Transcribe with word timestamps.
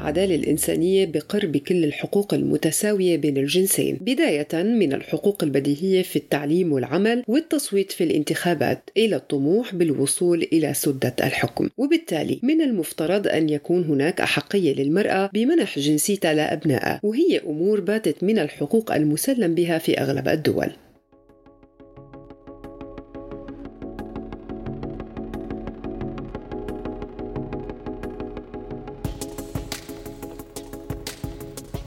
العدالة 0.00 0.34
الإنسانية 0.34 1.06
بقر 1.06 1.46
بكل 1.46 1.84
الحقوق 1.84 2.34
المتساوية 2.34 3.16
بين 3.16 3.36
الجنسين 3.36 3.98
بداية 4.00 4.62
من 4.62 4.92
الحقوق 4.92 5.44
البديهية 5.44 6.02
في 6.02 6.16
التعليم 6.16 6.72
والعمل 6.72 7.24
والتصويت 7.28 7.92
في 7.92 8.04
الانتخابات 8.04 8.90
إلى 8.96 9.16
الطموح 9.16 9.74
بالوصول 9.74 10.42
إلى 10.52 10.74
سدة 10.74 11.14
الحكم. 11.20 11.68
وبالتالي 11.78 12.40
من 12.42 12.60
المفترض 12.60 13.26
أن 13.28 13.48
يكون 13.48 13.84
هناك 13.84 14.20
أحقية 14.20 14.74
للمرأة 14.74 15.30
بمنح 15.34 15.78
جنسيتها 15.78 16.34
لأبنائها 16.34 17.00
وهي 17.02 17.38
أمور 17.46 17.80
باتت 17.80 18.24
من 18.24 18.38
الحقوق 18.38 18.92
المسلم 18.92 19.54
بها 19.54 19.78
في 19.78 20.00
أغلب 20.00 20.28
الدول. 20.28 20.70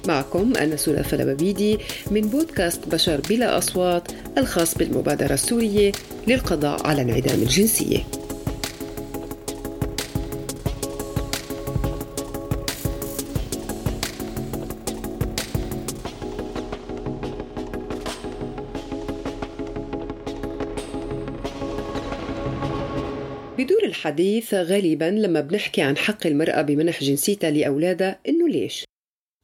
معكم 0.08 0.54
أنا 0.58 0.76
سلافة 0.76 1.18
لبابيدي 1.18 1.78
من 2.12 2.22
بودكاست 2.22 2.88
بشر 2.88 3.22
بلا 3.30 3.58
أصوات 3.58 4.12
الخاص 4.38 4.78
بالمبادرة 4.78 5.34
السورية 5.34 5.92
للقضاء 6.28 6.88
على 6.88 7.02
انعدام 7.02 7.42
الجنسية 7.42 8.04
بدور 23.58 23.84
الحديث 23.84 24.54
غالبا 24.54 25.06
لما 25.06 25.42
بنحكي 25.42 25.82
عن 25.82 25.98
حق 25.98 26.28
المرأة 26.28 26.62
بمنح 26.62 27.04
جنسيتها 27.04 27.52
لأولادها 27.52 28.20
إنه 28.30 28.48
ليش؟ 28.48 28.86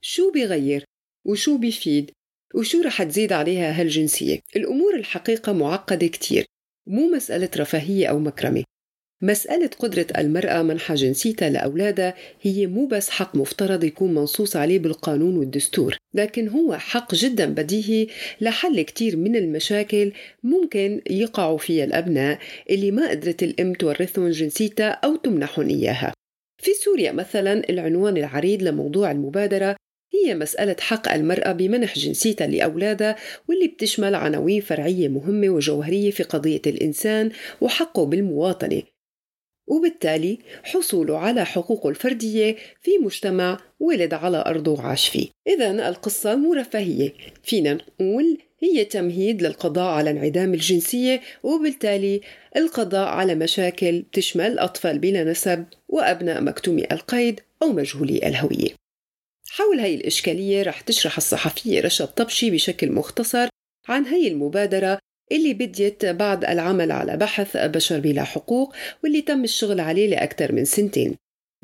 شو 0.02 0.32
بيغير 0.32 0.84
وشو 1.26 1.58
بيفيد 1.58 2.12
وشو 2.56 2.82
رح 2.82 3.04
تزيد 3.04 3.34
عليها 3.34 3.82
هالجنسية؟ 3.82 4.40
الأمور 4.56 4.96
الحقيقة 4.96 5.54
معقدة 5.54 6.08
كتير 6.08 6.46
مو 6.88 7.08
مسألة 7.10 7.50
رفاهية 7.58 8.08
أو 8.08 8.20
مكرمة. 8.20 8.64
مسألة 9.22 9.70
قدرة 9.80 10.08
المرأة 10.18 10.62
منح 10.62 10.94
جنسيتها 10.94 11.50
لأولادها 11.50 12.16
هي 12.42 12.68
مو 12.68 12.88
بس 12.88 13.10
حق 13.10 13.36
مفترض 13.36 13.84
يكون 13.84 14.14
منصوص 14.14 14.56
عليه 14.56 14.80
بالقانون 14.80 15.38
والدستور 15.38 15.98
لكن 16.14 16.48
هو 16.48 16.78
حق 16.78 17.16
جدا 17.16 17.46
بديهي 17.46 18.08
لحل 18.42 18.82
كتير 18.82 19.18
من 19.18 19.36
المشاكل 19.36 20.12
ممكن 20.44 21.02
يقعوا 21.10 21.58
فيها 21.58 21.86
الأبناء 21.86 22.40
اللي 22.70 22.92
ما 22.92 23.10
قدرت 23.10 23.44
الأم 23.44 23.74
تورثهم 23.74 24.30
جنسيتها 24.30 24.90
أو 24.90 25.16
تمنحهم 25.16 25.70
إياها. 25.70 26.14
في 26.62 26.74
سوريا 26.74 27.12
مثلا 27.12 27.70
العنوان 27.70 28.18
العريض 28.18 28.64
لموضوع 28.64 29.12
المبادرة 29.12 29.76
هي 30.14 30.36
مسألة 30.36 30.76
حق 30.80 31.12
المرأة 31.12 31.52
بمنح 31.52 31.96
جنسيتها 31.96 32.48
لأولادها 32.48 33.16
واللي 33.48 33.68
بتشمل 33.68 34.16
عناوين 34.16 34.62
فرعية 34.62 35.08
مهمة 35.08 35.50
وجوهرية 35.50 36.12
في 36.12 36.24
قضية 36.24 36.62
الإنسان 36.68 37.32
وحقه 37.62 38.06
بالمواطنة. 38.06 38.82
وبالتالي 39.68 40.40
حصوله 40.64 41.18
على 41.18 41.46
حقوقه 41.46 41.90
الفردية 41.90 42.56
في 42.82 42.92
مجتمع 42.98 43.60
ولد 43.80 44.14
على 44.14 44.44
أرضه 44.48 44.72
وعاش 44.72 45.10
فيه. 45.10 45.28
إذا 45.48 45.90
القصة 45.90 46.36
مو 46.36 46.54
رفاهية 46.54 47.14
فينا 47.44 47.74
نقول 47.74 48.38
هي 48.60 48.86
تمهيد 48.86 49.42
للقضاء 49.42 49.94
على 49.94 50.10
انعدام 50.10 50.54
الجنسية 50.54 51.22
وبالتالي 51.44 52.22
القضاء 52.56 53.08
على 53.08 53.36
مشاكل 53.36 54.04
تشمل 54.14 54.60
أطفال 54.60 55.00
بلا 55.00 55.24
نسب 55.24 55.66
وأبناء 55.88 56.42
مكتومي 56.42 56.84
القيد 56.92 57.40
أو 57.64 57.72
مجهولي 57.72 58.28
الهوية. 58.28 58.89
حول 59.60 59.80
هاي 59.80 59.96
الإشكالية 59.96 60.64
رح 60.64 60.82
تشرح 60.82 61.18
الصحفية 61.18 61.82
رشا 61.82 62.06
طبشي 62.06 62.52
بشكل 62.52 62.92
مختصر 62.92 63.48
عن 63.88 64.06
هاي 64.06 64.28
المبادرة 64.28 65.00
اللي 65.32 65.54
بديت 65.54 66.06
بعد 66.06 66.46
العمل 66.46 66.92
على 66.92 67.18
بحث 67.18 67.58
بشر 67.58 68.00
بلا 68.00 68.24
حقوق 68.24 68.76
واللي 69.04 69.22
تم 69.22 69.44
الشغل 69.44 69.80
عليه 69.80 70.08
لأكثر 70.08 70.52
من 70.52 70.66
سنتين. 70.66 71.16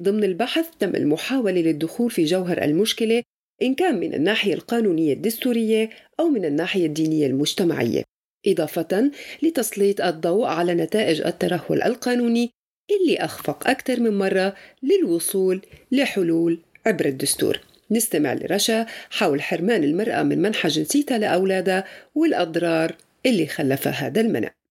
ضمن 0.02 0.24
البحث 0.24 0.66
تم 0.80 0.96
المحاولة 0.96 1.62
للدخول 1.62 2.12
في 2.12 2.26
جوهر 2.26 2.64
المشكلة 2.64 3.24
إن 3.62 3.76
كان 3.76 4.00
من 4.00 4.14
الناحية 4.14 4.54
القانونية 4.54 5.14
الدستورية 5.14 5.90
أو 6.20 6.30
من 6.30 6.46
الناحية 6.46 6.86
الدينية 6.86 7.28
المجتمعية 7.28 8.04
إضافة 8.48 9.12
لتسليط 9.44 10.02
الضوء 10.02 10.46
على 10.46 10.74
نتائج 10.74 11.22
الترهل 11.22 11.84
القانوني 11.84 12.52
اللي 12.92 13.18
أخفق 13.18 13.68
أكثر 13.68 14.00
من 14.00 14.18
مرة 14.18 14.56
للوصول 14.84 15.62
لحلول 15.92 16.60
عبر 16.86 17.06
الدستور. 17.06 17.75
نستمع 17.92 18.34
لرشا 18.34 18.86
حول 19.10 19.42
حرمان 19.42 19.84
المرأة 19.84 20.24
من 20.24 20.42
منح 20.42 20.68
جنسيتها 20.68 21.18
لأولادها 21.18 21.84
والأضرار 22.16 22.96
اللي 23.26 23.48
خلفها 23.48 23.94
هذا 23.94 24.22
المنع. 24.22 24.65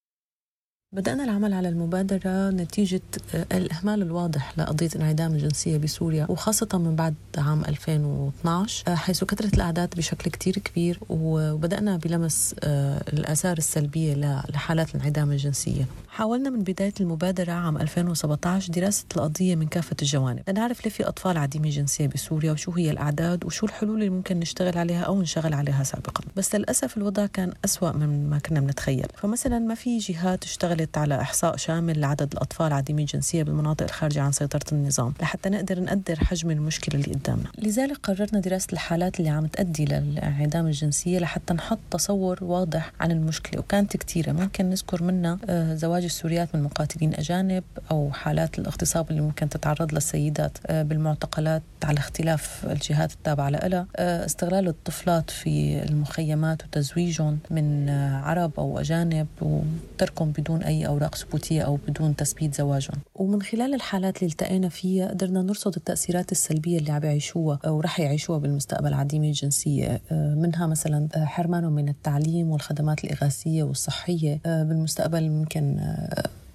بدأنا 0.94 1.24
العمل 1.24 1.52
على 1.52 1.68
المبادرة 1.68 2.50
نتيجة 2.50 3.00
آه، 3.34 3.46
الإهمال 3.52 4.02
الواضح 4.02 4.58
لقضية 4.58 4.88
انعدام 4.96 5.32
الجنسية 5.32 5.78
بسوريا 5.78 6.26
وخاصة 6.28 6.68
من 6.78 6.96
بعد 6.96 7.14
عام 7.38 7.64
2012 7.64 8.84
آه، 8.88 8.94
حيث 8.94 9.24
كثرت 9.24 9.54
الأعداد 9.54 9.94
بشكل 9.96 10.30
كتير 10.30 10.58
كبير 10.58 10.98
وبدأنا 11.08 11.96
بلمس 11.96 12.54
آه، 12.64 13.02
الآثار 13.12 13.58
السلبية 13.58 14.14
لحالات 14.50 14.94
الانعدام 14.94 15.32
الجنسية. 15.32 15.86
حاولنا 16.08 16.50
من 16.50 16.62
بداية 16.62 16.92
المبادرة 17.00 17.52
عام 17.52 17.76
2017 17.78 18.72
دراسة 18.72 19.04
القضية 19.16 19.56
من 19.56 19.66
كافة 19.66 19.96
الجوانب. 20.02 20.42
لنعرف 20.48 20.84
ليه 20.84 20.90
في 20.90 21.08
أطفال 21.08 21.38
عديمي 21.38 21.70
جنسية 21.70 22.06
بسوريا 22.06 22.52
وشو 22.52 22.70
هي 22.70 22.90
الأعداد 22.90 23.44
وشو 23.44 23.66
الحلول 23.66 23.94
اللي 23.94 24.10
ممكن 24.10 24.40
نشتغل 24.40 24.78
عليها 24.78 25.02
أو 25.02 25.22
نشتغل 25.22 25.54
عليها 25.54 25.82
سابقا. 25.82 26.24
بس 26.36 26.54
للأسف 26.54 26.96
الوضع 26.96 27.26
كان 27.26 27.52
أسوأ 27.64 27.92
من 27.92 28.30
ما 28.30 28.38
كنا 28.38 28.60
بنتخيل. 28.60 29.06
فمثلا 29.16 29.58
ما 29.58 29.74
في 29.74 29.98
جهات 29.98 30.44
اشتغلت 30.44 30.83
على 30.96 31.20
إحصاء 31.20 31.56
شامل 31.56 32.00
لعدد 32.00 32.32
الأطفال 32.32 32.72
عديمي 32.72 33.02
الجنسية 33.02 33.42
بالمناطق 33.42 33.84
الخارجة 33.84 34.22
عن 34.22 34.32
سيطرة 34.32 34.64
النظام 34.72 35.14
لحتى 35.20 35.48
نقدر 35.48 35.80
نقدر 35.80 36.16
حجم 36.24 36.50
المشكلة 36.50 37.00
اللي 37.00 37.14
قدامنا. 37.14 37.48
لذلك 37.58 37.96
قررنا 38.02 38.40
دراسة 38.40 38.66
الحالات 38.72 39.20
اللي 39.20 39.30
عم 39.30 39.46
تؤدي 39.46 39.84
للانعدام 39.84 40.66
الجنسية 40.66 41.18
لحتى 41.18 41.54
نحط 41.54 41.78
تصور 41.90 42.44
واضح 42.44 42.92
عن 43.00 43.10
المشكلة 43.10 43.60
وكانت 43.60 43.96
كثيرة 43.96 44.32
ممكن 44.32 44.70
نذكر 44.70 45.02
منها 45.02 45.38
آه، 45.48 45.74
زواج 45.74 46.04
السوريات 46.04 46.54
من 46.54 46.62
مقاتلين 46.62 47.14
أجانب 47.14 47.64
أو 47.90 48.12
حالات 48.12 48.58
الاغتصاب 48.58 49.10
اللي 49.10 49.20
ممكن 49.20 49.48
تتعرض 49.48 49.94
للسيدات 49.94 50.58
آه، 50.66 50.82
بالمعتقلات 50.82 51.62
على 51.84 51.98
اختلاف 51.98 52.66
الجهات 52.70 53.12
التابعة 53.12 53.48
لها. 53.48 53.86
آه، 53.96 54.24
استغلال 54.24 54.68
الطفلات 54.68 55.30
في 55.30 55.82
المخيمات 55.82 56.64
وتزويجهم 56.64 57.38
من 57.50 57.88
عرب 58.24 58.52
أو 58.58 58.78
أجانب 58.78 59.26
وتركهم 59.40 60.30
بدون 60.30 60.62
أي 60.62 60.73
أوراق 60.82 61.14
ثبوتية 61.14 61.62
أو 61.62 61.78
بدون 61.88 62.16
تثبيت 62.16 62.54
زواجهم 62.54 62.98
ومن 63.14 63.42
خلال 63.42 63.74
الحالات 63.74 64.16
اللي 64.22 64.30
التقينا 64.30 64.68
فيها 64.68 65.08
قدرنا 65.08 65.42
نرصد 65.42 65.74
التأثيرات 65.76 66.32
السلبية 66.32 66.78
اللي 66.78 66.92
عم 66.92 67.04
يعيشوها 67.04 67.58
أو 67.66 67.80
رح 67.80 68.00
يعيشوها 68.00 68.38
بالمستقبل 68.38 68.94
عديمي 68.94 69.28
الجنسية. 69.28 70.00
منها 70.10 70.66
مثلا 70.66 71.08
حرمانهم 71.14 71.72
من 71.72 71.88
التعليم 71.88 72.50
والخدمات 72.50 73.04
الإغاثية 73.04 73.62
والصحية. 73.62 74.40
بالمستقبل 74.44 75.30
ممكن 75.30 75.80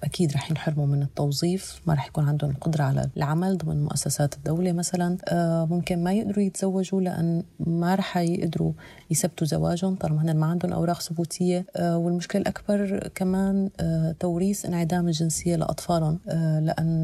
أكيد 0.04 0.32
رح 0.32 0.50
ينحرموا 0.50 0.86
من 0.86 1.02
التوظيف 1.02 1.80
ما 1.86 1.94
رح 1.94 2.06
يكون 2.06 2.28
عندهم 2.28 2.50
القدره 2.50 2.82
على 2.82 3.10
العمل 3.16 3.58
ضمن 3.58 3.84
مؤسسات 3.84 4.34
الدولة 4.34 4.72
مثلا. 4.72 5.16
آه، 5.28 5.64
ممكن 5.64 6.04
ما 6.04 6.12
يقدروا 6.12 6.44
يتزوجوا 6.44 7.00
لأن 7.00 7.42
ما 7.60 7.94
رح 7.94 8.16
يقدروا 8.16 8.72
يثبتوا 9.10 9.46
زواجهم 9.46 9.94
طالما 9.94 10.22
هن 10.22 10.36
ما 10.36 10.46
عندهم 10.46 10.72
أوراق 10.72 11.00
ثبوتية. 11.00 11.66
آه، 11.76 11.98
والمشكلة 11.98 12.42
الأكبر 12.42 13.10
كمان 13.14 13.70
آه، 13.80 14.14
توريث 14.20 14.66
انعدام 14.66 15.08
الجنسية 15.08 15.56
لأطفالهم. 15.56 16.18
لأن 16.60 17.00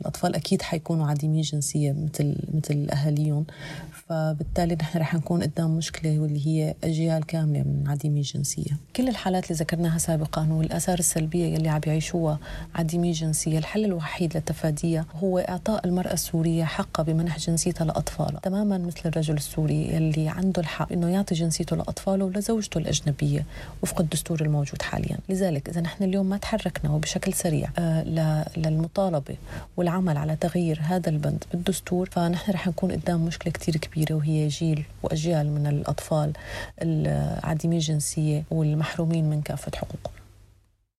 الأطفال 0.00 0.34
أكيد 0.34 0.62
حيكونوا 0.62 1.06
عديمي 1.06 1.38
الجنسيه 1.38 1.92
مثل 1.92 2.36
مثل 2.54 2.86
أهاليهم. 2.92 3.46
فبالتالي 4.08 4.74
نحن 4.74 4.98
رح 4.98 5.14
نكون 5.14 5.42
قدام 5.42 5.70
مشكلة 5.70 6.18
واللي 6.18 6.46
هي 6.46 6.74
أجيال 6.84 7.26
كاملة 7.26 7.62
من 7.62 7.84
عديمي 7.86 8.18
الجنسية. 8.18 8.76
كل 8.96 9.08
الحالات 9.08 9.44
اللي 9.44 9.54
ذكرناها 9.54 9.98
سابقا 9.98 10.48
والآثار 10.50 10.98
السلبية 10.98 11.54
يلي 11.54 11.68
عم 11.68 11.80
يعيشوها 11.86 12.38
عديمي 12.74 13.08
الجنسية 13.08 13.58
الحل 13.58 13.84
الوحيد 13.84 14.36
لتفاديها 14.36 15.06
هو 15.22 15.38
إعطاء 15.38 15.86
المرأة 15.86 16.12
السورية 16.12 16.64
حقها 16.64 17.02
بمنح 17.02 17.38
جنسيتها 17.38 17.84
لأطفالها. 17.84 18.40
تماما 18.40 18.78
مثل 18.78 19.00
الرجل 19.06 19.34
السوري 19.34 19.94
يلي 19.94 20.28
عنده 20.28 20.62
الحق 20.62 20.92
إنه 20.92 21.08
يعطي 21.08 21.34
جنسيته 21.34 21.76
لأطفاله 21.76 22.24
ولزوجته 22.24 22.78
الأجنبية 22.78 23.46
وفق 23.82 24.00
الدستور 24.00 24.40
الموجود 24.40 24.82
حاليا. 24.82 25.18
لذلك 25.28 25.68
إذا 25.68 25.80
نحن 25.80 26.04
اليوم 26.04 26.26
ما 26.28 26.36
تحركنا 26.36 26.90
وبشكل 26.90 27.32
سريع 27.32 27.70
آه 27.78 28.46
للمطالبة 28.56 29.36
والعمل 29.76 30.16
على 30.16 30.36
تغيير 30.36 30.80
هذا 30.82 31.08
البند 31.08 31.44
بالدستور 31.52 32.08
فنحن 32.12 32.52
رح 32.52 32.68
نكون 32.68 32.92
قدام 32.92 33.24
مشكلة 33.24 33.52
كتير 33.52 33.76
كبيرة 33.96 34.14
وهي 34.14 34.48
جيل 34.48 34.82
وأجيال 35.02 35.46
من 35.46 35.66
الأطفال 35.66 36.32
العديمي 36.82 37.76
الجنسية 37.76 38.44
والمحرومين 38.50 39.30
من 39.30 39.42
كافة 39.42 39.72
حقوقهم 39.74 40.16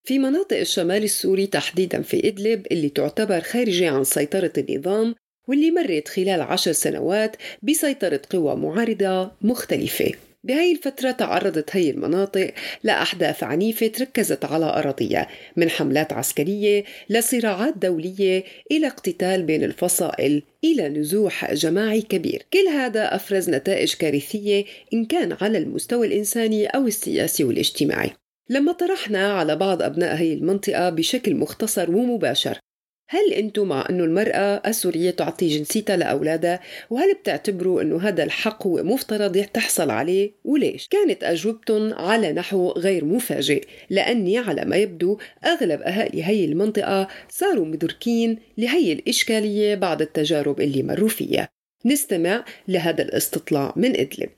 في 0.04 0.20
مناطق 0.20 0.58
الشمال 0.58 1.04
السوري 1.04 1.48
تحديدا 1.48 2.02
في 2.02 2.28
إدلب 2.28 2.68
اللي 2.72 2.90
تعتبر 2.90 3.42
خارجة 3.42 3.90
عن 3.90 4.04
سيطرة 4.04 4.54
النظام 4.58 5.16
واللي 5.48 5.72
مرت 5.72 6.08
خلال 6.08 6.42
عشر 6.42 6.72
سنوات 6.72 7.36
بسيطرة 7.64 8.22
قوى 8.30 8.56
معارضة 8.56 9.32
مختلفة. 9.42 10.12
بهاي 10.48 10.72
الفترة 10.72 11.12
تعرضت 11.12 11.76
هي 11.76 11.90
المناطق 11.90 12.54
لأحداث 12.84 13.44
عنيفة 13.44 13.88
تركزت 13.88 14.46
على 14.46 14.66
أراضيها 14.66 15.28
من 15.56 15.70
حملات 15.70 16.14
عسكرية 16.14 16.84
لصراعات 17.10 17.78
دولية 17.78 18.44
إلى 18.72 18.88
اقتتال 18.88 19.44
بين 19.44 19.64
الفصائل 19.64 20.44
إلى 20.64 20.90
نزوح 20.90 21.54
جماعي 21.54 22.02
كبير. 22.02 22.46
كل 22.54 22.68
هذا 22.68 23.16
أفرز 23.16 23.50
نتائج 23.50 23.94
كارثية 23.94 24.66
إن 24.94 25.06
كان 25.06 25.38
على 25.42 25.58
المستوى 25.58 26.08
الإنساني 26.08 26.66
أو 26.66 26.88
السياسي 26.88 27.44
والاجتماعي. 27.44 28.12
لما 28.50 28.72
طرحنا 28.72 29.34
على 29.34 29.56
بعض 29.56 29.82
أبناء 29.82 30.16
هي 30.16 30.34
المنطقة 30.34 30.90
بشكل 30.90 31.36
مختصر 31.36 31.92
ومباشر 31.92 32.60
هل 33.10 33.34
أنتم 33.34 33.68
مع 33.68 33.86
أنه 33.90 34.04
المرأة 34.04 34.62
السورية 34.68 35.12
تعطي 35.12 35.48
جنسيتها 35.48 35.98
لأولادها؟ 35.98 36.60
وهل 36.90 37.14
بتعتبروا 37.14 37.82
أنه 37.82 38.02
هذا 38.02 38.24
الحق 38.24 38.68
هو 38.68 38.84
مفترض 38.84 39.46
تحصل 39.54 39.90
عليه 39.90 40.32
وليش؟ 40.44 40.88
كانت 40.88 41.24
أجوبتهم 41.24 41.94
على 41.94 42.34
نحو 42.34 42.72
غير 42.72 43.06
مفاجئ 43.06 43.64
لأني 43.90 44.38
على 44.38 44.66
ما 44.66 44.76
يبدو 44.76 45.18
أغلب 45.46 45.82
أهالي 45.82 46.24
هي 46.24 46.46
المنطقة 46.46 47.08
صاروا 47.30 47.66
مدركين 47.66 48.40
لهي 48.58 48.94
الإشكالية 48.94 49.76
بعد 49.76 50.02
التجارب 50.02 50.62
اللي 50.62 50.84
مروا 50.84 51.10
فيها. 51.10 51.50
نستمع 51.86 52.46
لهذا 52.68 53.04
الاستطلاع 53.04 53.74
من 53.76 54.00
إدلب. 54.00 54.30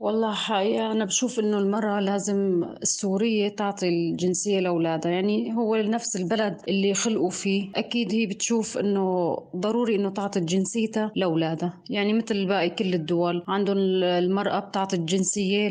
والله 0.00 0.34
حقيقة 0.34 0.92
أنا 0.92 1.04
بشوف 1.04 1.38
إنه 1.40 1.58
المرأة 1.58 2.00
لازم 2.00 2.64
السورية 2.82 3.48
تعطي 3.48 3.88
الجنسية 3.88 4.60
لأولادها 4.60 5.12
يعني 5.12 5.54
هو 5.56 5.76
نفس 5.76 6.16
البلد 6.16 6.60
اللي 6.68 6.94
خلقوا 6.94 7.30
فيه 7.30 7.70
أكيد 7.76 8.12
هي 8.14 8.26
بتشوف 8.26 8.78
إنه 8.78 9.36
ضروري 9.56 9.94
إنه 9.96 10.10
تعطي 10.10 10.40
جنسيتها 10.40 11.12
لأولادها 11.16 11.82
يعني 11.90 12.12
مثل 12.12 12.46
باقي 12.46 12.70
كل 12.70 12.94
الدول 12.94 13.44
عندهم 13.48 13.76
المرأة 13.78 14.58
بتعطي 14.60 14.96
الجنسية 14.96 15.68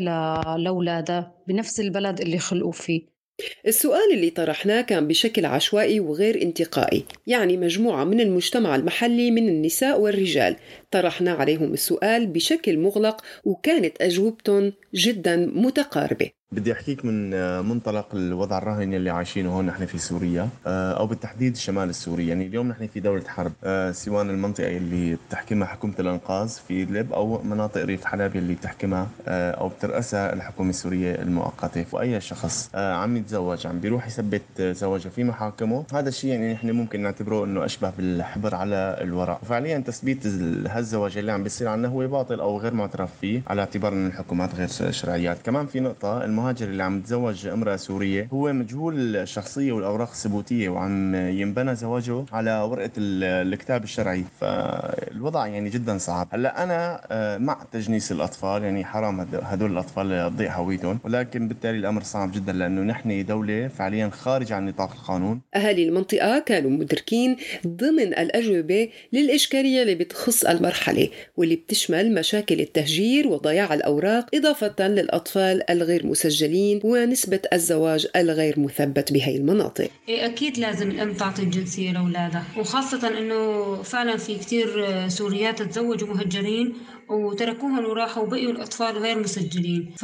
لأولادها 0.56 1.34
بنفس 1.48 1.80
البلد 1.80 2.20
اللي 2.20 2.38
خلقوا 2.38 2.72
فيه. 2.72 3.19
السؤال 3.66 4.12
اللي 4.14 4.30
طرحناه 4.30 4.80
كان 4.80 5.08
بشكل 5.08 5.44
عشوائي 5.44 6.00
وغير 6.00 6.42
انتقائي 6.42 7.04
يعني 7.26 7.56
مجموعة 7.56 8.04
من 8.04 8.20
المجتمع 8.20 8.76
المحلي 8.76 9.30
من 9.30 9.48
النساء 9.48 10.00
والرجال. 10.00 10.56
طرحنا 10.90 11.32
عليهم 11.32 11.72
السؤال 11.72 12.26
بشكل 12.26 12.78
مغلق 12.78 13.24
وكانت 13.44 14.02
أجوبتهم 14.02 14.72
جدا 14.94 15.36
متقاربة. 15.54 16.39
بدي 16.52 16.72
أحكيك 16.72 17.04
من 17.04 17.34
آه، 17.34 17.60
منطلق 17.60 18.06
الوضع 18.14 18.58
الراهن 18.58 18.94
اللي 18.94 19.10
عايشينه 19.10 19.52
هون 19.56 19.66
نحن 19.66 19.86
في 19.86 19.98
سوريا 19.98 20.48
آه، 20.66 20.92
أو 20.92 21.06
بالتحديد 21.06 21.52
الشمال 21.52 21.88
السوري 21.88 22.28
يعني 22.28 22.46
اليوم 22.46 22.68
نحن 22.68 22.86
في 22.86 23.00
دولة 23.00 23.24
حرب 23.28 23.52
آه، 23.64 23.90
سواء 23.90 24.22
المنطقة 24.22 24.76
اللي 24.76 25.16
بتحكمها 25.28 25.66
حكومة 25.66 25.94
الأنقاذ 26.00 26.48
في 26.48 26.82
ادلب 26.82 27.12
أو 27.12 27.42
مناطق 27.42 27.84
ريف 27.84 28.04
حلب 28.04 28.36
اللي 28.36 28.54
بتحكمها 28.54 29.08
أو 29.28 29.68
بترأسها 29.68 30.32
الحكومة 30.32 30.70
السورية 30.70 31.14
المؤقتة. 31.14 31.84
وأي 31.92 32.20
شخص 32.20 32.70
عم 32.74 33.16
يتزوج 33.16 33.66
عم 33.66 33.80
بيروح 33.80 34.06
يثبت 34.06 34.62
زواجه 34.62 35.08
في 35.08 35.24
محاكمه 35.24 35.84
هذا 35.94 36.08
الشيء 36.08 36.30
يعني 36.30 36.52
نحن 36.52 36.70
ممكن 36.70 37.00
نعتبره 37.00 37.44
إنه 37.44 37.64
أشبه 37.64 37.92
بالحبر 37.98 38.54
على 38.54 38.98
الورق. 39.00 39.38
وفعليا 39.42 39.78
تثبيت 39.78 40.26
هالزواج 40.66 41.18
اللي 41.18 41.32
عم 41.32 41.42
بيصير 41.42 41.68
عنا 41.68 41.88
هو 41.88 42.06
باطل 42.08 42.40
أو 42.40 42.58
غير 42.58 42.74
معترف 42.74 43.10
فيه 43.20 43.42
على 43.46 43.60
اعتبار 43.60 43.92
إن 43.92 44.06
الحكومات 44.06 44.54
غير 44.54 44.68
شرعيات. 44.90 45.38
كمان 45.44 45.66
في 45.66 45.80
نقطة 45.80 46.24
المهاجر 46.40 46.68
اللي 46.68 46.82
عم 46.82 46.98
يتزوج 46.98 47.46
امرأة 47.46 47.76
سورية. 47.76 48.28
هو 48.32 48.52
مجهول 48.52 49.16
الشخصية 49.16 49.72
والأوراق 49.72 50.10
الثبوتية 50.10 50.68
وعم 50.68 51.14
ينبنى 51.14 51.74
زواجه 51.74 52.24
على 52.32 52.60
ورقة 52.60 52.90
الكتاب 52.98 53.84
الشرعي. 53.84 54.24
فالوضع 54.40 55.46
يعني 55.46 55.70
جدا 55.70 55.98
صعب. 55.98 56.28
هلأ 56.32 56.62
أنا 56.62 57.00
آه، 57.10 57.38
مع 57.38 57.66
تجنيس 57.72 58.12
الأطفال 58.12 58.62
يعني 58.62 58.84
حرام 58.84 59.20
هدول 59.42 59.72
الأطفال 59.72 60.32
تضيع 60.34 60.56
هويتهم. 60.56 60.98
ولكن 61.04 61.48
بالتالي 61.48 61.78
الأمر 61.78 62.02
صعب 62.02 62.32
جدا 62.32 62.52
لأنه 62.52 62.82
نحن 62.82 63.26
دولة 63.26 63.68
فعليا 63.68 64.10
خارج 64.10 64.52
عن 64.52 64.66
نطاق 64.66 64.92
القانون. 64.92 65.40
أهالي 65.56 65.88
المنطقة 65.88 66.38
كانوا 66.38 66.70
مدركين 66.70 67.36
ضمن 67.66 68.18
الأجوبة 68.18 68.88
للإشكالية 69.12 69.82
اللي 69.82 69.94
بتخص 69.94 70.44
المرحلة 70.44 71.08
واللي 71.36 71.56
بتشمل 71.56 72.14
مشاكل 72.14 72.60
التهجير 72.60 73.28
وضياع 73.28 73.74
الأوراق 73.74 74.26
إضافة 74.34 74.88
للأطفال 74.88 75.70
الغير 75.70 76.06
مسجلين. 76.06 76.29
المسلمين 76.30 76.80
ونسبة 76.84 77.40
الزواج 77.52 78.06
الغير 78.16 78.60
مثبت 78.60 79.12
بهي 79.12 79.36
المناطق. 79.36 79.90
إيه، 80.08 80.26
أكيد 80.26 80.58
لازم 80.58 80.90
الأم 80.90 81.12
تعطي 81.14 81.42
الجنسية 81.42 81.92
لأولادها 81.92 82.44
وخاصة 82.58 83.18
أنه 83.18 83.74
فعلا 83.82 84.16
في 84.16 84.38
كتير 84.38 84.68
سوريات 85.08 85.62
تزوجوا 85.62 86.08
مهجرين 86.08 86.74
وتركوهم 87.10 87.84
وراحوا 87.84 88.22
وبقيوا 88.22 88.52
الأطفال 88.52 88.98
غير 88.98 89.18
مسجلين. 89.18 89.94
ف 89.98 90.02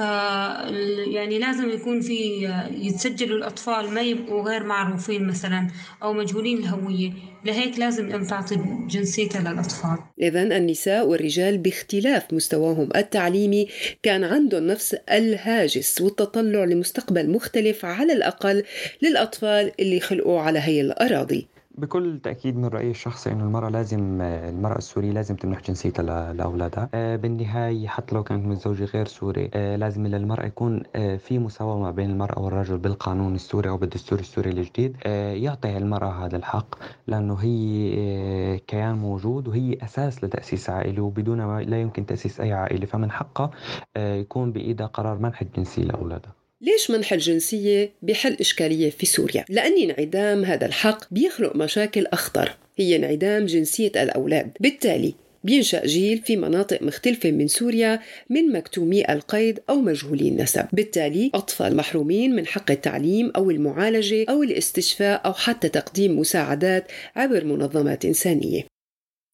يعني 1.08 1.38
لازم 1.38 1.70
يكون 1.70 2.00
في 2.00 2.44
يتسجلوا 2.70 3.38
الأطفال 3.38 3.90
ما 3.90 4.00
يبقوا 4.00 4.42
غير 4.42 4.64
معروفين 4.64 5.26
مثلا 5.26 5.68
أو 6.02 6.12
مجهولين 6.12 6.58
الهوية. 6.58 7.12
لهيك 7.44 7.78
لازم 7.78 8.06
الأم 8.06 8.24
تعطي 8.26 8.58
جنسيتها 8.88 9.40
للأطفال. 9.40 9.98
إذا 10.22 10.42
النساء 10.42 11.06
والرجال 11.06 11.58
باختلاف 11.58 12.32
مستواهم 12.32 12.88
التعليمي 12.96 13.68
كان 14.02 14.24
عندهم 14.24 14.66
نفس 14.66 14.94
الهاجس 14.94 16.00
والتطلع 16.00 16.64
لمستقبل 16.64 17.30
مختلف 17.30 17.84
على 17.84 18.12
الأقل 18.12 18.62
للأطفال 19.02 19.72
اللي 19.80 20.00
خلقوا 20.00 20.40
على 20.40 20.58
هي 20.58 20.80
الأراضي. 20.80 21.55
بكل 21.78 22.20
تأكيد 22.20 22.56
من 22.56 22.64
رأيي 22.64 22.90
الشخصي 22.90 23.32
إنه 23.32 23.44
المرأة 23.44 23.68
لازم 23.68 24.20
المرأة 24.22 24.78
السورية 24.78 25.10
لازم 25.10 25.36
تمنح 25.36 25.60
جنسيتها 25.62 26.32
لأولادها. 26.32 26.88
آه، 26.94 27.16
بالنهاية 27.16 27.88
حتى 27.88 28.14
لو 28.14 28.22
كانت 28.22 28.46
متزوجة 28.46 28.84
غير 28.84 29.06
سوري 29.06 29.50
آه، 29.54 29.76
لازم 29.76 30.06
للمرأة 30.06 30.46
يكون 30.46 30.82
آه، 30.96 31.16
في 31.16 31.38
مساواة 31.38 31.78
ما 31.78 31.90
بين 31.90 32.10
المرأة 32.10 32.40
والرجل 32.42 32.78
بالقانون 32.78 33.34
السوري 33.34 33.68
أو 33.68 33.76
بالدستور 33.76 34.18
السوري 34.18 34.50
الجديد. 34.50 34.96
يعطي 35.42 35.76
المرأة 35.76 36.26
هذا 36.26 36.36
الحق 36.36 36.74
لأنه 37.06 37.34
هي 37.34 38.58
كيان 38.58 38.94
موجود 38.94 39.48
وهي 39.48 39.78
أساس 39.82 40.24
لتأسيس 40.24 40.70
عائلة 40.70 41.02
وبدون 41.02 41.44
ما 41.44 41.62
لا 41.62 41.80
يمكن 41.80 42.06
تأسيس 42.06 42.40
أي 42.40 42.52
عائلة. 42.52 42.86
فمن 42.86 43.10
حقها 43.10 43.50
يكون 43.96 44.52
بإيدها 44.52 44.86
قرار 44.86 45.18
منح 45.18 45.40
الجنسية 45.42 45.82
لأولادها. 45.84 46.45
ليش 46.60 46.90
منح 46.90 47.12
الجنسية 47.12 47.92
بحل 48.02 48.36
إشكالية 48.40 48.90
في 48.90 49.06
سوريا؟ 49.06 49.44
لأن 49.48 49.90
انعدام 49.90 50.44
هذا 50.44 50.66
الحق 50.66 51.04
بيخلق 51.10 51.56
مشاكل 51.56 52.06
أخطر. 52.06 52.56
هي 52.76 52.96
انعدام 52.96 53.46
جنسية 53.46 53.92
الأولاد. 53.96 54.50
بالتالي 54.60 55.14
بينشأ 55.44 55.86
جيل 55.86 56.18
في 56.18 56.36
مناطق 56.36 56.82
مختلفة 56.82 57.30
من 57.30 57.48
سوريا 57.48 58.00
من 58.30 58.52
مكتومي 58.52 59.12
القيد 59.12 59.60
أو 59.70 59.80
مجهولي 59.80 60.28
النسب. 60.28 60.66
بالتالي 60.72 61.30
أطفال 61.34 61.76
محرومين 61.76 62.36
من 62.36 62.46
حق 62.46 62.70
التعليم 62.70 63.32
أو 63.36 63.50
المعالجة 63.50 64.24
أو 64.28 64.42
الاستشفاء 64.42 65.26
أو 65.26 65.32
حتى 65.32 65.68
تقديم 65.68 66.18
مساعدات 66.18 66.92
عبر 67.16 67.44
منظمات 67.44 68.04
إنسانية. 68.04 68.75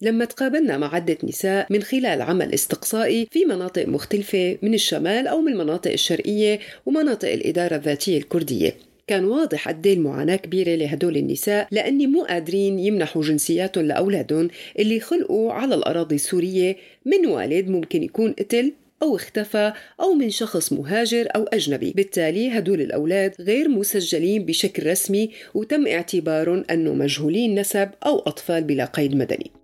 لما 0.03 0.25
تقابلنا 0.25 0.79
مع 0.79 0.95
عدة 0.95 1.19
نساء 1.25 1.67
من 1.71 1.83
خلال 1.83 2.23
عمل 2.23 2.55
استقصائي 2.55 3.27
في 3.31 3.45
مناطق 3.45 3.89
مختلفة 3.89 4.59
من 4.63 4.75
الشمال 4.75 5.27
أو 5.27 5.41
من 5.41 5.53
المناطق 5.53 5.93
الشرقية 5.93 6.59
ومناطق 6.87 7.33
الإدارة 7.33 7.77
الذاتية 7.77 8.19
الكردية. 8.19 8.77
كان 9.07 9.25
واضح 9.25 9.69
قد 9.69 9.87
إيه 9.87 9.95
المعاناة 9.95 10.37
كبيرة 10.37 10.75
لهدول 10.75 11.17
النساء 11.17 11.69
لأني 11.71 12.07
مو 12.07 12.23
قادرين 12.23 12.79
يمنحوا 12.79 13.23
جنسياتهم 13.23 13.85
لأولادهم 13.85 14.49
اللي 14.79 15.01
خلقوا 15.01 15.53
على 15.53 15.75
الأراضي 15.75 16.15
السورية 16.15 16.77
من 17.07 17.27
والد 17.27 17.69
ممكن 17.69 18.03
يكون 18.03 18.33
قتل 18.33 18.73
أو 19.03 19.17
اختفى 19.17 19.73
أو 20.01 20.15
من 20.15 20.31
شخص 20.31 20.73
مهاجر 20.73 21.29
أو 21.37 21.45
أجنبي. 21.45 21.93
بالتالي 21.97 22.59
هدول 22.59 22.81
الأولاد 22.81 23.35
غير 23.41 23.69
مسجلين 23.69 24.45
بشكل 24.45 24.87
رسمي 24.91 25.31
وتم 25.55 25.87
اعتبارهم 25.87 26.65
أنه 26.71 26.95
مجهولين 26.95 27.61
نسب 27.61 27.89
أو 28.07 28.19
أطفال 28.19 28.65
بلا 28.65 28.85
قيد 28.85 29.17
مدني. 29.17 29.62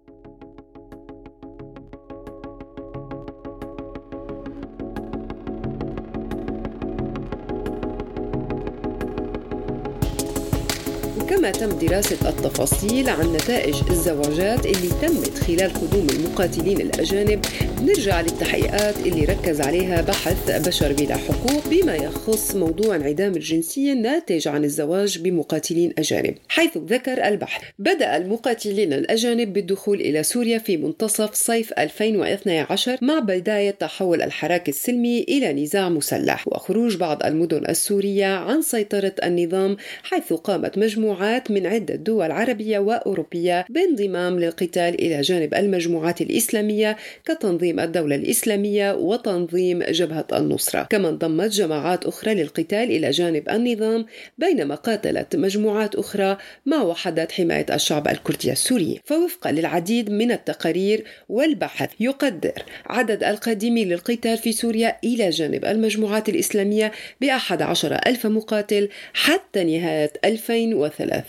تم 11.50 11.68
دراسة 11.68 12.28
التفاصيل 12.28 13.08
عن 13.08 13.32
نتائج 13.32 13.74
الزواجات 13.90 14.66
اللي 14.66 14.88
تمت 15.02 15.38
خلال 15.38 15.72
قدوم 15.74 16.06
المقاتلين 16.10 16.80
الأجانب 16.80 17.40
نرجع 17.82 18.20
للتحقيقات 18.20 18.98
اللي 18.98 19.24
ركز 19.24 19.60
عليها 19.60 20.00
بحث 20.02 20.66
بشر 20.68 20.92
بلا 20.92 21.16
حقوق 21.16 21.68
بما 21.68 21.94
يخص 21.94 22.54
موضوع 22.54 22.96
انعدام 22.96 23.32
الجنسية 23.32 23.92
الناتج 23.92 24.48
عن 24.48 24.64
الزواج 24.64 25.18
بمقاتلين 25.18 25.92
أجانب. 25.98 26.34
حيث 26.48 26.78
ذكر 26.78 27.24
البحث 27.24 27.62
بدأ 27.78 28.16
المقاتلين 28.16 28.92
الأجانب 28.92 29.52
بالدخول 29.52 30.00
إلى 30.00 30.22
سوريا 30.22 30.58
في 30.58 30.76
منتصف 30.76 31.34
صيف 31.34 31.72
2012 31.72 32.98
مع 33.02 33.18
بداية 33.18 33.70
تحول 33.70 34.22
الحراك 34.22 34.68
السلمي 34.68 35.22
إلى 35.22 35.52
نزاع 35.52 35.88
مسلح 35.88 36.48
وخروج 36.48 36.96
بعض 36.96 37.22
المدن 37.26 37.64
السورية 37.68 38.26
عن 38.26 38.62
سيطرة 38.62 39.14
النظام 39.24 39.76
حيث 40.02 40.32
قامت 40.32 40.78
مجموعة 40.78 41.37
مجموعات 41.38 41.50
من 41.50 41.66
عدة 41.66 41.94
دول 41.94 42.30
عربية 42.30 42.78
وأوروبية 42.78 43.66
بانضمام 43.68 44.40
للقتال 44.40 44.94
إلى 44.94 45.20
جانب 45.20 45.54
المجموعات 45.54 46.20
الإسلامية 46.20 46.96
كتنظيم 47.24 47.80
الدولة 47.80 48.16
الإسلامية 48.16 48.94
وتنظيم 48.94 49.82
جبهة 49.82 50.26
النصرة. 50.32 50.82
كما 50.82 51.08
انضمت 51.08 51.50
جماعات 51.50 52.04
أخرى 52.04 52.34
للقتال 52.34 52.90
إلى 52.90 53.10
جانب 53.10 53.48
النظام 53.48 54.06
بينما 54.38 54.74
قاتلت 54.74 55.36
مجموعات 55.36 55.94
أخرى 55.94 56.36
مع 56.66 56.82
وحدات 56.82 57.32
حماية 57.32 57.66
الشعب 57.74 58.08
الكردي 58.08 58.52
السوري. 58.52 59.00
فوفقا 59.04 59.52
للعديد 59.52 60.10
من 60.10 60.32
التقارير 60.32 61.04
والبحث 61.28 61.90
يقدر 62.00 62.62
عدد 62.86 63.24
القادمين 63.24 63.88
للقتال 63.88 64.38
في 64.38 64.52
سوريا 64.52 64.96
إلى 65.04 65.30
جانب 65.30 65.64
المجموعات 65.64 66.28
الإسلامية 66.28 66.92
بأحد 67.20 67.62
عشر 67.62 67.94
ألف 68.06 68.26
مقاتل 68.26 68.88
حتى 69.12 69.64
نهاية 69.64 70.12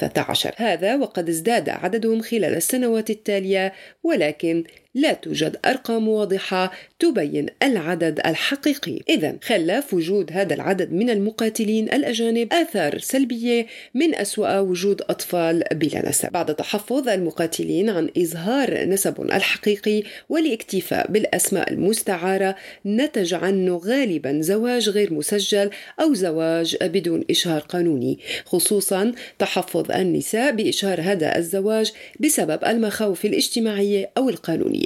2013 0.03 0.53
هذا 0.57 0.95
وقد 0.95 1.29
ازداد 1.29 1.69
عددهم 1.69 2.21
خلال 2.21 2.55
السنوات 2.55 3.09
التالية 3.09 3.73
ولكن 4.03 4.63
لا 4.95 5.13
توجد 5.13 5.57
أرقام 5.65 6.07
واضحة 6.07 6.71
تبين 6.99 7.45
العدد 7.63 8.19
الحقيقي. 8.25 8.99
إذا 9.09 9.37
خلف 9.43 9.93
وجود 9.93 10.31
هذا 10.31 10.53
العدد 10.53 10.93
من 10.93 11.09
المقاتلين 11.09 11.85
الأجانب 11.93 12.53
آثار 12.53 12.97
سلبية 12.97 13.65
من 13.93 14.15
أسوأ 14.15 14.59
وجود 14.59 15.01
أطفال 15.01 15.63
بلا 15.71 16.09
نسب. 16.09 16.31
بعد 16.31 16.55
تحفظ 16.55 17.07
المقاتلين 17.09 17.89
عن 17.89 18.09
إظهار 18.17 18.85
نسبهم 18.85 19.31
الحقيقي 19.31 20.03
والاكتفاء 20.29 21.11
بالأسماء 21.11 21.73
المستعارة 21.73 22.55
نتج 22.85 23.33
عنه 23.33 23.77
غالبا 23.77 24.41
زواج 24.41 24.89
غير 24.89 25.13
مسجل 25.13 25.69
أو 26.01 26.13
زواج 26.13 26.77
بدون 26.81 27.23
إشهار 27.29 27.61
قانوني 27.61 28.19
خصوصا 28.45 29.11
تحفظ 29.39 29.91
النساء 29.91 30.51
بإشهار 30.51 31.01
هذا 31.01 31.37
الزواج 31.37 31.91
بسبب 32.19 32.63
المخاوف 32.65 33.25
الاجتماعية 33.25 34.09
أو 34.17 34.29
القانونية. 34.29 34.78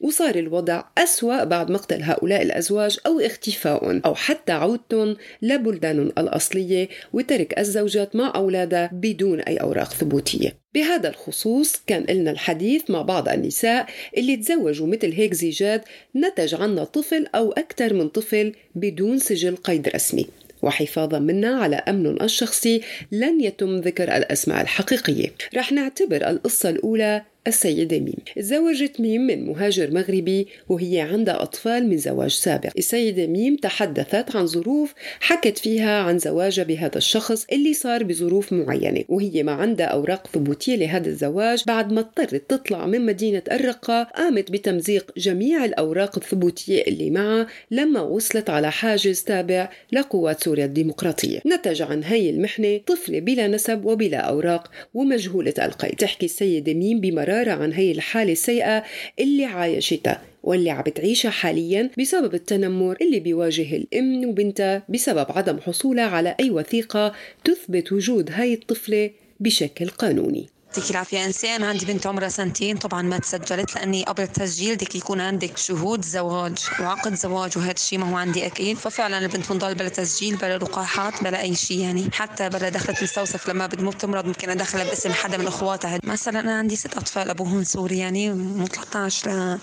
وصار 0.00 0.34
الوضع 0.34 0.84
أسوأ 0.98 1.44
بعد 1.44 1.70
مقتل 1.70 2.02
هؤلاء 2.02 2.42
الأزواج 2.42 2.98
أو 3.06 3.20
اختفاء 3.20 4.00
أو 4.04 4.14
حتى 4.14 4.52
عودتهم 4.52 5.16
لبلدانهم 5.42 6.12
الأصلية 6.18 6.88
وترك 7.12 7.58
الزوجات 7.58 8.16
مع 8.16 8.32
أولادها 8.36 8.90
بدون 8.92 9.40
أي 9.40 9.56
أوراق 9.56 9.92
ثبوتية. 9.92 10.56
بهذا 10.74 11.08
الخصوص 11.08 11.76
كان 11.86 12.16
لنا 12.16 12.30
الحديث 12.30 12.90
مع 12.90 13.02
بعض 13.02 13.28
النساء 13.28 13.86
اللي 14.16 14.36
تزوجوا 14.36 14.86
مثل 14.86 15.12
هيك 15.12 15.34
زيجات 15.34 15.84
نتج 16.16 16.54
عنا 16.54 16.84
طفل 16.84 17.26
أو 17.34 17.52
أكثر 17.52 17.94
من 17.94 18.08
طفل 18.08 18.52
بدون 18.74 19.18
سجل 19.18 19.56
قيد 19.56 19.88
رسمي. 19.88 20.26
وحفاظا 20.62 21.18
منا 21.18 21.48
على 21.48 21.76
أمن 21.76 22.22
الشخصي 22.22 22.80
لن 23.12 23.40
يتم 23.40 23.76
ذكر 23.76 24.16
الأسماء 24.16 24.62
الحقيقية. 24.62 25.32
رح 25.54 25.72
نعتبر 25.72 26.30
القصة 26.30 26.68
الأولى 26.68 27.22
السيدة 27.46 27.98
ميم. 27.98 28.14
تزوجت 28.36 29.00
ميم 29.00 29.20
من 29.20 29.46
مهاجر 29.46 29.90
مغربي 29.90 30.46
وهي 30.68 31.00
عندها 31.00 31.42
أطفال 31.42 31.88
من 31.88 31.98
زواج 31.98 32.30
سابق. 32.30 32.70
السيدة 32.78 33.26
ميم 33.26 33.56
تحدثت 33.56 34.36
عن 34.36 34.46
ظروف 34.46 34.94
حكت 35.20 35.58
فيها 35.58 36.02
عن 36.02 36.18
زواجها 36.18 36.64
بهذا 36.64 36.98
الشخص 36.98 37.46
اللي 37.52 37.74
صار 37.74 38.04
بظروف 38.04 38.52
معينة 38.52 39.04
وهي 39.08 39.42
ما 39.42 39.52
عندها 39.52 39.86
أوراق 39.86 40.26
ثبوتية 40.26 40.76
لهذا 40.76 41.08
الزواج 41.08 41.62
بعد 41.66 41.92
ما 41.92 42.00
اضطرت 42.00 42.50
تطلع 42.50 42.86
من 42.86 43.06
مدينة 43.06 43.42
الرقة 43.52 44.02
قامت 44.02 44.50
بتمزيق 44.50 45.12
جميع 45.16 45.64
الأوراق 45.64 46.18
الثبوتية 46.18 46.82
اللي 46.82 47.10
معها 47.10 47.46
لما 47.70 48.00
وصلت 48.00 48.50
على 48.50 48.72
حاجز 48.72 49.22
تابع 49.22 49.70
لقوات 49.92 50.44
سوريا 50.44 50.64
الديمقراطية. 50.64 51.40
نتج 51.46 51.82
عن 51.82 52.04
هي 52.04 52.30
المحنة 52.30 52.80
طفلة 52.86 53.18
بلا 53.18 53.46
نسب 53.46 53.84
وبلا 53.84 54.18
أوراق 54.18 54.70
ومجهولة 54.94 55.54
القيد 55.58 55.94
تحكي 55.94 56.26
السيدة 56.26 56.74
ميم 56.74 57.00
بمرارة 57.00 57.35
مرارة 57.36 57.62
عن 57.62 57.72
هي 57.72 57.92
الحالة 57.92 58.32
السيئة 58.32 58.84
اللي 59.20 59.44
عايشتها 59.44 60.22
واللي 60.42 60.70
عم 60.70 60.82
بتعيشها 60.82 61.30
حاليا 61.30 61.90
بسبب 61.98 62.34
التنمر 62.34 62.96
اللي 63.00 63.20
بيواجه 63.20 63.76
الأم 63.76 64.24
وبنتها 64.28 64.82
بسبب 64.88 65.26
عدم 65.28 65.58
حصولها 65.60 66.04
على 66.04 66.36
أي 66.40 66.50
وثيقة 66.50 67.12
تثبت 67.44 67.92
وجود 67.92 68.30
هاي 68.32 68.54
الطفلة 68.54 69.10
بشكل 69.40 69.88
قانوني. 69.88 70.46
يعطيك 70.76 70.90
العافية. 70.90 71.24
إنسان 71.24 71.64
عندي 71.64 71.86
بنت 71.86 72.06
عمرها 72.06 72.28
سنتين 72.28 72.76
طبعا 72.76 73.02
ما 73.02 73.18
تسجلت 73.18 73.74
لأني 73.74 74.04
قبل 74.04 74.22
التسجيل 74.22 74.74
بدك 74.74 74.94
يكون 74.94 75.20
عندك 75.20 75.58
شهود 75.58 76.04
زواج 76.04 76.58
وعقد 76.80 77.14
زواج 77.14 77.58
وهذا 77.58 77.70
الشيء 77.70 77.98
ما 77.98 78.10
هو 78.10 78.16
عندي 78.16 78.46
أكيد. 78.46 78.78
ففعلا 78.78 79.18
البنت 79.18 79.52
بنضل 79.52 79.74
بلا 79.74 79.88
تسجيل 79.88 80.36
بلا 80.36 80.58
لقاحات 80.58 81.22
بلا 81.24 81.40
أي 81.40 81.54
شيء 81.54 81.78
يعني. 81.80 82.10
حتى 82.12 82.48
بلا 82.48 82.68
دخلة 82.68 82.96
مستوصف 83.02 83.48
لما 83.48 83.66
بدمو 83.66 83.90
بتمرض 83.90 84.26
ممكن 84.26 84.50
أدخلها 84.50 84.84
باسم 84.84 85.12
حدا 85.12 85.36
من 85.36 85.46
أخواتها. 85.46 85.98
مثلا 86.04 86.40
أنا 86.40 86.58
عندي 86.58 86.76
ست 86.76 86.96
أطفال 86.96 87.30
أبوهم 87.30 87.64
سوري 87.64 87.98
يعني 87.98 88.30
من 88.30 88.66
13 88.66 89.58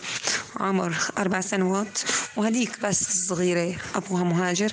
لعمر 0.60 0.96
أربع 1.17 1.41
سنوات. 1.41 2.00
وهديك 2.38 2.79
بس 2.84 3.27
صغيرة 3.27 3.75
أبوها 3.96 4.24
مهاجر. 4.24 4.72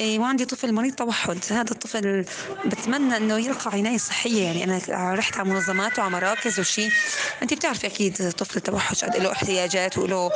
وعندي 0.00 0.44
طفل 0.44 0.72
مريض 0.72 0.94
توحد. 0.94 1.38
هذا 1.50 1.70
الطفل 1.70 2.24
بتمنى 2.66 3.16
إنه 3.16 3.38
يلقى 3.38 3.70
عناية 3.70 3.98
صحية. 3.98 4.42
يعني 4.42 4.64
أنا 4.64 5.14
رحت 5.14 5.36
على 5.36 5.48
منظمات 5.48 5.98
وعلى 5.98 6.10
مراكز 6.10 6.60
وشيء 6.60 6.90
أنت 7.42 7.54
بتعرفي 7.54 7.86
أكيد 7.86 8.32
طفل 8.32 8.56
التوحد 8.56 8.96
قد 8.96 9.16
له 9.16 9.32
احتياجات 9.32 9.98
وله 9.98 10.30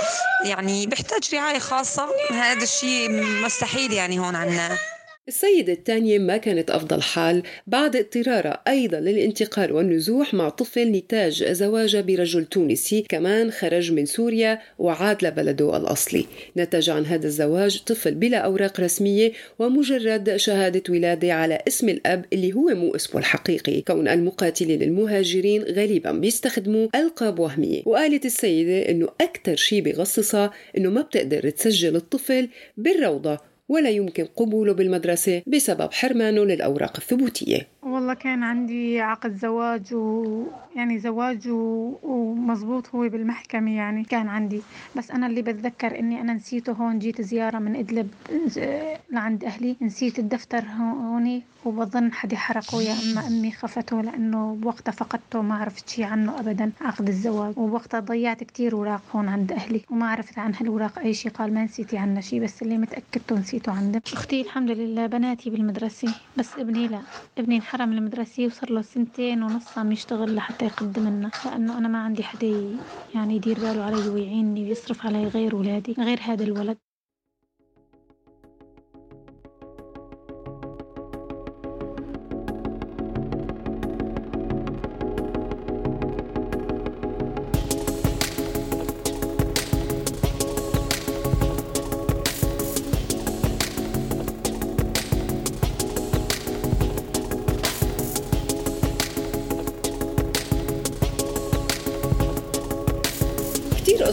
يعني 0.45 0.87
بيحتاج 0.87 1.35
رعاية 1.35 1.59
خاصة. 1.59 2.09
هذا 2.31 2.62
الشيء 2.62 3.11
مستحيل 3.45 3.93
يعني 3.93 4.19
هون 4.19 4.37
عنا. 4.37 4.98
السيدة 5.29 5.73
الثانية 5.73 6.19
ما 6.19 6.37
كانت 6.37 6.71
أفضل 6.71 7.03
حال 7.03 7.43
بعد 7.67 7.97
اضطرارها 7.97 8.63
أيضا 8.69 9.01
للانتقال 9.01 9.73
والنزوح 9.73 10.35
مع 10.35 10.49
طفل 10.49 10.93
نتاج 10.93 11.45
زواجها 11.45 12.01
برجل 12.01 12.45
تونسي 12.45 13.05
كمان 13.09 13.51
خرج 13.51 13.93
من 13.93 14.07
سوريا 14.07 14.61
وعاد 14.79 15.25
لبلده 15.25 15.77
الأصلي. 15.77 16.27
نتج 16.57 16.91
عن 16.91 17.07
هذا 17.07 17.27
الزواج 17.27 17.83
طفل 17.83 18.15
بلا 18.15 18.39
أوراق 18.39 18.81
رسمية 18.81 19.33
ومجرد 19.59 20.37
شهادة 20.37 20.83
ولادة 20.89 21.33
على 21.33 21.59
اسم 21.69 21.89
الأب 21.89 22.25
اللي 22.33 22.53
هو 22.53 22.75
مو 22.75 22.95
اسمه 22.95 23.21
الحقيقي. 23.21 23.81
كون 23.81 24.09
المقاتلين 24.09 24.83
المهاجرين 24.83 25.63
غالبا 25.63 26.13
بيستخدموا 26.13 26.89
ألقاب 26.95 27.39
وهمية. 27.39 27.83
وقالت 27.87 28.25
السيدة 28.25 28.91
أنه 28.91 29.09
أكثر 29.21 29.57
شيء 29.57 29.83
بغصصها 29.83 30.53
أنه 30.77 30.91
ما 30.91 31.03
بتقدر 31.03 31.51
تسجل 31.51 31.97
الطفل 31.97 32.49
بالروضة 32.77 33.48
ولا 33.69 33.91
يمكن 33.91 34.25
قبوله 34.37 34.73
بالمدرسة 34.73 35.43
بسبب 35.47 35.93
حرمانه 35.93 36.45
للأوراق 36.45 36.97
الثبوتية. 36.97 37.67
والله 37.83 38.15
كان 38.15 38.43
عندي 38.43 39.01
عقد 39.01 39.37
زواج 39.37 39.95
ويعني 39.95 40.99
زواج 40.99 41.49
ومزبوط 42.03 42.89
هو 42.95 43.09
بالمحكمة 43.09 43.77
يعني 43.77 44.05
كان 44.05 44.29
عندي. 44.29 44.61
بس 44.97 45.11
أنا 45.11 45.27
اللي 45.27 45.43
بتذكر 45.43 45.99
إني 45.99 46.21
أنا 46.21 46.33
نسيته 46.35 46.73
هون 46.73 46.99
جيت 46.99 47.21
زيارة 47.21 47.59
من 47.59 47.77
إدلب 47.77 48.11
لعند 49.13 49.45
أهلي 49.45 49.77
نسيت 49.83 50.19
الدفتر 50.19 50.65
هون 50.79 51.43
وبظن 51.69 52.13
حرقه 52.13 52.83
يا 52.83 52.95
أما 53.03 53.27
أمي 53.27 53.53
خفته 53.53 54.03
لأنه 54.03 54.55
بوقتها 54.55 54.93
فقدته 54.93 55.43
ما 55.43 55.55
عرفت 55.55 55.89
شي 55.89 56.05
عنه 56.05 56.41
ابدا 56.41 56.73
عقد 56.81 57.09
الزواج. 57.09 57.59
وبوقتها 57.59 58.01
ضيعت 58.01 58.45
كتير 58.45 58.73
أوراق 58.73 59.03
هون 59.17 59.29
عند 59.29 59.53
أهلي 59.53 59.83
وما 59.91 60.11
عرفت 60.11 60.39
عن 60.39 60.55
هالوراق 60.55 60.99
أي 60.99 61.15
شي 61.15 61.29
قال 61.29 61.55
ما 61.55 61.65
نسيتي 61.65 61.99
عنا 61.99 62.21
شي 62.21 62.41
بس 62.41 62.63
اللي 62.63 62.79
متاكدته 62.79 63.37
نسيته 63.39 63.73
عندك 63.73 64.03
أختي 64.13 64.41
الحمد 64.41 64.71
لله 64.71 65.07
بناتي 65.07 65.51
بالمدرسة 65.51 66.15
بس 66.37 66.59
ابني 66.59 66.89
لا 66.89 67.03
ابني 67.39 67.57
انحرم 67.57 67.89
من 67.89 67.99
المدرسة 67.99 68.47
وصار 68.47 68.71
له 68.73 68.83
سنتين 68.83 69.43
ونص 69.43 69.79
عم 69.79 69.93
يشتغل 69.93 70.35
لحتى 70.35 70.65
يقدم 70.65 71.09
لنا 71.09 71.31
لأنه 71.45 71.79
أنا 71.79 71.89
ما 71.89 71.99
عندي 71.99 72.23
حدا 72.23 72.47
يعني 73.15 73.37
يدير 73.37 73.61
باله 73.61 73.83
علي 73.85 74.09
ويعيني 74.09 74.65
ويصرف 74.65 75.07
علي 75.07 75.27
غير 75.29 75.57
ولادي 75.57 75.93
غير 75.99 76.21
هذا 76.23 76.45
الولد. 76.45 76.79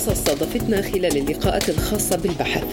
قصص 0.06 0.24
صادفتنا 0.24 0.82
خلال 0.82 1.18
اللقاءات 1.18 1.70
الخاصة 1.70 2.18
بالبحث. 2.18 2.64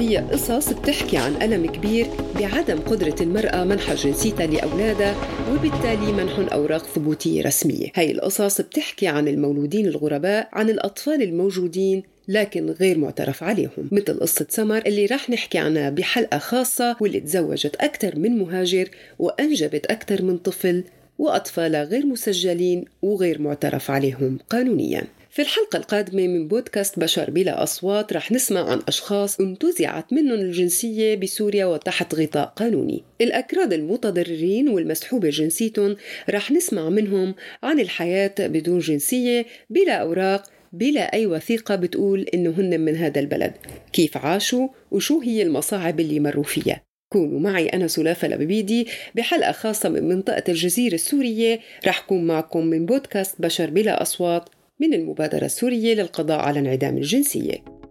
هي 0.00 0.16
قصص 0.16 0.72
بتحكي 0.72 1.16
عن 1.16 1.42
ألم 1.42 1.66
كبير 1.66 2.06
بعدم 2.40 2.78
قدرة 2.78 3.14
المرأة 3.20 3.64
منح 3.64 3.92
جنسيتها 3.92 4.46
لأولادها 4.46 5.14
وبالتالي 5.52 6.12
منحهم 6.12 6.48
أوراق 6.48 6.86
ثبوتية 6.86 7.42
رسمية. 7.42 7.88
هاي 7.94 8.10
القصص 8.10 8.60
بتحكي 8.60 9.06
عن 9.06 9.28
المولودين 9.28 9.86
الغرباء 9.86 10.48
عن 10.52 10.70
الأطفال 10.70 11.22
الموجودين 11.22 12.02
لكن 12.28 12.70
غير 12.70 12.98
معترف 12.98 13.42
عليهم. 13.42 13.88
مثل 13.92 14.20
قصة 14.20 14.46
سمر 14.48 14.82
اللي 14.86 15.06
رح 15.06 15.30
نحكي 15.30 15.58
عنها 15.58 15.90
بحلقة 15.90 16.38
خاصة 16.38 16.96
واللي 17.00 17.20
تزوجت 17.20 17.76
أكثر 17.76 18.18
من 18.18 18.38
مهاجر 18.38 18.88
وأنجبت 19.18 19.86
أكثر 19.86 20.22
من 20.22 20.38
طفل 20.38 20.84
وأطفال 21.18 21.76
غير 21.76 22.06
مسجلين 22.06 22.84
وغير 23.02 23.42
معترف 23.42 23.90
عليهم 23.90 24.38
قانونياً. 24.50 25.21
في 25.32 25.42
الحلقة 25.42 25.76
القادمة 25.76 26.26
من 26.26 26.48
بودكاست 26.48 26.98
بشر 26.98 27.30
بلا 27.30 27.62
أصوات 27.62 28.12
رح 28.12 28.32
نسمع 28.32 28.70
عن 28.70 28.82
أشخاص 28.88 29.40
انتزعت 29.40 30.12
منهم 30.12 30.38
الجنسية 30.38 31.14
بسوريا 31.14 31.66
وتحت 31.66 32.14
غطاء 32.14 32.52
قانوني. 32.56 33.04
الأكراد 33.20 33.72
المتضررين 33.72 34.68
والمسحوبة 34.68 35.30
جنسيتهم 35.30 35.96
رح 36.30 36.50
نسمع 36.50 36.88
منهم 36.88 37.34
عن 37.62 37.80
الحياة 37.80 38.34
بدون 38.38 38.78
جنسية 38.78 39.46
بلا 39.70 39.92
أوراق 39.92 40.50
بلا 40.72 41.12
أي 41.12 41.26
وثيقة 41.26 41.76
بتقول 41.76 42.26
إنه 42.34 42.50
هن 42.50 42.80
من 42.80 42.96
هذا 42.96 43.20
البلد. 43.20 43.52
كيف 43.92 44.16
عاشوا؟ 44.16 44.68
وشو 44.90 45.20
هي 45.20 45.42
المصاعب 45.42 46.00
اللي 46.00 46.20
مروا 46.20 46.44
فيها؟ 46.44 46.82
كونوا 47.12 47.40
معي 47.40 47.66
أنا 47.66 47.86
سلافة 47.86 48.28
لببيدي 48.28 48.86
بحلقة 49.14 49.52
خاصة 49.52 49.88
من 49.88 50.08
منطقة 50.08 50.44
الجزيرة 50.48 50.94
السورية 50.94 51.60
رح 51.86 52.00
كون 52.00 52.24
معكم 52.24 52.66
من 52.66 52.86
بودكاست 52.86 53.42
بشر 53.42 53.70
بلا 53.70 54.02
أصوات. 54.02 54.48
من 54.82 54.94
المبادرة 54.94 55.44
السورية 55.44 55.94
للقضاء 55.94 56.40
على 56.40 56.58
انعدام 56.58 56.96
الجنسية. 56.96 57.81